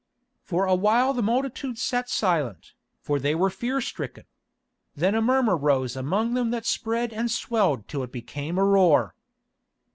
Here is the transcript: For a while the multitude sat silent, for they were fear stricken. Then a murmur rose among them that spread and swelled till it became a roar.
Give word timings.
For 0.41 0.65
a 0.65 0.73
while 0.73 1.13
the 1.13 1.21
multitude 1.21 1.77
sat 1.77 2.09
silent, 2.09 2.73
for 3.03 3.19
they 3.19 3.35
were 3.35 3.51
fear 3.51 3.79
stricken. 3.79 4.23
Then 4.95 5.13
a 5.13 5.21
murmur 5.21 5.55
rose 5.55 5.95
among 5.95 6.33
them 6.33 6.49
that 6.49 6.65
spread 6.65 7.13
and 7.13 7.29
swelled 7.29 7.87
till 7.87 8.01
it 8.01 8.11
became 8.11 8.57
a 8.57 8.65
roar. 8.65 9.13